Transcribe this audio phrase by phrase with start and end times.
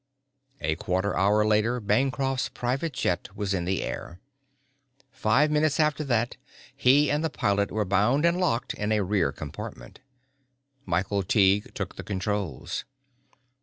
[0.61, 4.19] A quarter hour later Bancroft's private jet was in the air.
[5.11, 6.37] Five minutes after that
[6.75, 9.99] he and the pilot were bound and locked in a rear compartment.
[10.87, 12.83] Michael Tighe took the controls.